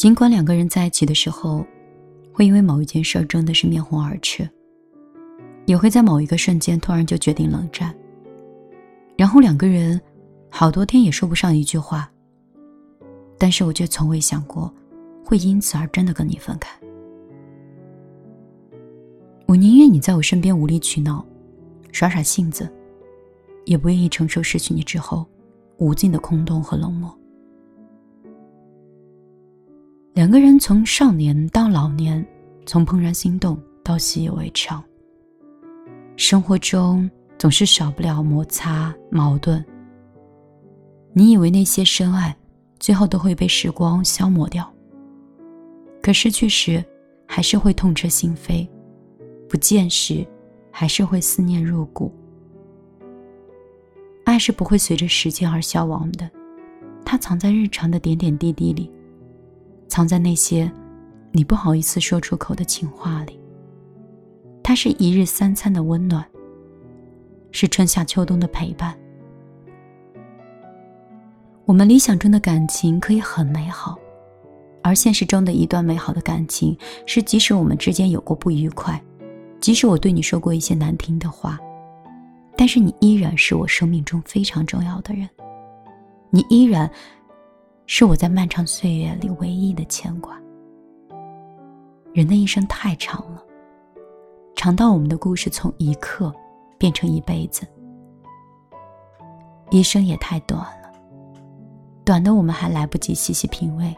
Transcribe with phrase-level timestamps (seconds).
[0.00, 1.62] 尽管两个人在一起的时候，
[2.32, 4.48] 会因为某一件事争的是面红耳赤，
[5.66, 7.94] 也会在某一个瞬间突然就决定冷战，
[9.14, 10.00] 然后两个人
[10.48, 12.10] 好多天也说不上一句话。
[13.36, 14.72] 但是我却从未想过，
[15.22, 16.70] 会因此而真的跟你分开。
[19.44, 21.22] 我宁愿你在我身边无理取闹，
[21.92, 22.72] 耍耍性子，
[23.66, 25.26] 也不愿意承受失去你之后
[25.76, 27.14] 无尽的空洞和冷漠。
[30.12, 32.24] 两个人从少年到老年，
[32.66, 34.82] 从怦然心动到习以为常。
[36.16, 39.64] 生活中总是少不了摩擦、矛盾。
[41.12, 42.36] 你以为那些深爱，
[42.80, 44.68] 最后都会被时光消磨掉。
[46.02, 46.84] 可失去时，
[47.24, 48.66] 还是会痛彻心扉；
[49.48, 50.26] 不见时，
[50.72, 52.12] 还是会思念入骨。
[54.24, 56.28] 爱是不会随着时间而消亡的，
[57.04, 58.90] 它藏在日常的点点滴滴里。
[59.90, 60.70] 藏在那些
[61.32, 63.38] 你不好意思说出口的情话里。
[64.62, 66.24] 它是一日三餐的温暖，
[67.50, 68.96] 是春夏秋冬的陪伴。
[71.64, 73.98] 我们理想中的感情可以很美好，
[74.82, 79.02] 而现实中的一段美好的感情是，即使我们之间有过不愉快，
[79.60, 81.58] 即使我对你说过一些难听的话，
[82.56, 85.28] 但是你依然是我生命中非常重要的人，
[86.30, 86.88] 你依然。
[87.92, 90.40] 是我在漫长岁月里唯一的牵挂。
[92.12, 93.42] 人的一生太长了，
[94.54, 96.32] 长到我们的故事从一刻
[96.78, 97.64] 变成一辈子；
[99.72, 100.92] 一生也太短了，
[102.04, 103.92] 短的我们还来不及细细品味，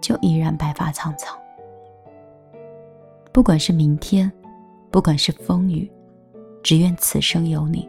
[0.00, 1.38] 就依然白发苍苍。
[3.32, 4.30] 不管是明天，
[4.90, 5.88] 不管是风雨，
[6.64, 7.88] 只愿此生有你。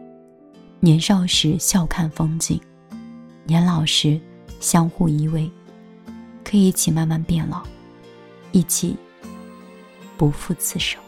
[0.78, 2.60] 年少时笑看风景，
[3.44, 4.20] 年老时。
[4.66, 5.48] 相互依偎，
[6.42, 7.62] 可以一起慢慢变老，
[8.50, 8.96] 一起
[10.16, 11.00] 不负此生。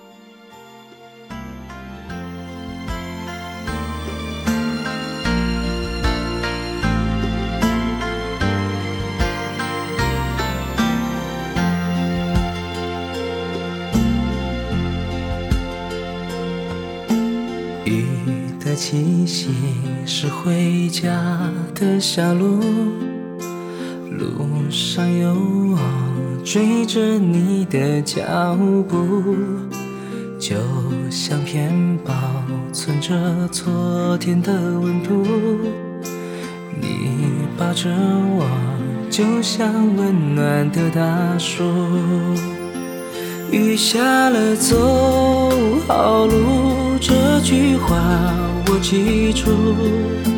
[17.84, 18.06] 雨
[18.60, 19.52] 的气息
[20.06, 23.07] 是回家的小路。
[24.18, 25.78] 路上有我
[26.44, 28.24] 追着你的脚
[28.88, 29.36] 步，
[30.40, 30.56] 就
[31.08, 31.72] 像片
[32.04, 32.12] 保
[32.72, 33.14] 存着
[33.52, 35.24] 昨天的温度。
[36.80, 37.22] 你
[37.56, 37.88] 抱着
[38.36, 38.44] 我，
[39.08, 41.62] 就像温暖的大树。
[43.52, 44.76] 雨下了，走
[45.86, 47.96] 好路，这句话
[48.66, 50.37] 我记住。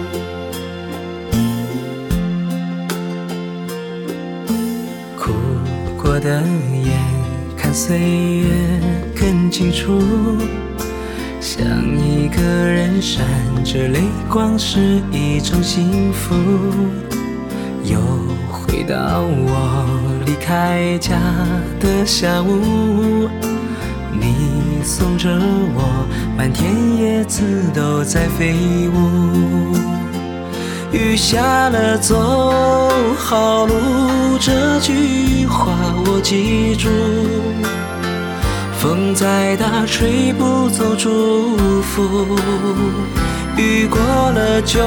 [6.13, 6.43] 我的
[6.83, 6.91] 眼
[7.55, 8.49] 看岁月
[9.15, 9.97] 更清楚，
[11.39, 11.65] 想
[11.97, 13.23] 一个人闪
[13.63, 16.35] 着泪光是一种幸福。
[17.85, 17.97] 又
[18.51, 21.15] 回到我离开家
[21.79, 23.29] 的下午，
[24.11, 25.29] 你送着
[25.73, 26.05] 我，
[26.37, 27.41] 满天叶子
[27.73, 28.53] 都在飞
[28.89, 30.00] 舞。
[30.91, 33.73] 雨下了，走好路，
[34.39, 35.73] 这句话
[36.05, 36.89] 我记住。
[38.77, 42.37] 风再大，吹不走祝福。
[43.55, 44.79] 雨过了就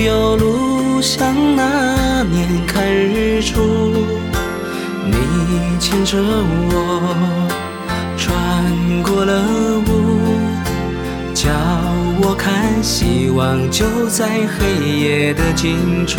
[0.00, 3.94] 有路，像那年看日出。
[5.06, 7.14] 你牵着我，
[8.16, 9.42] 穿过了，
[12.82, 16.18] 希望就在黑夜的尽处。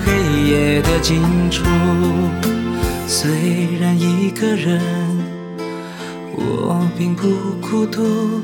[0.81, 1.63] 的近处。
[3.07, 4.81] 虽然一个人，
[6.35, 7.27] 我并不
[7.61, 8.41] 孤独。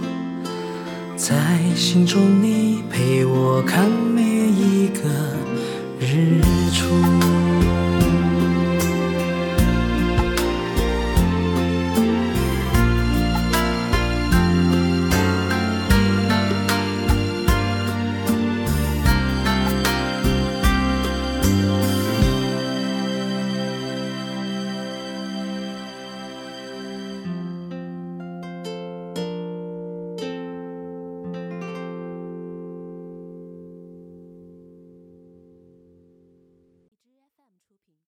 [1.15, 1.35] 在
[1.75, 3.25] 心中，你陪